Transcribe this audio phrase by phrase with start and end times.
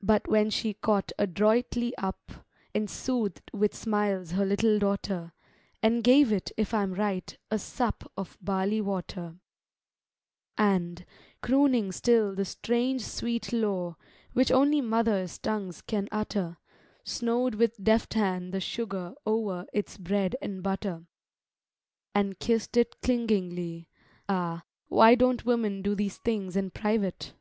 [0.00, 5.34] But when she caught adroitly up And soothed with smiles her little daughter;
[5.82, 9.36] And gave it, if I'm right, a sup Of barley water;
[10.56, 11.04] And,
[11.42, 13.96] crooning still the strange sweet lore
[14.32, 16.56] Which only mothers' tongues can utter,
[17.04, 21.04] Snow'd with deft hand the sugar o'er Its bread and butter;
[22.14, 27.34] And kiss'd it clingingly—(Ah, why Don't women do these things in private?)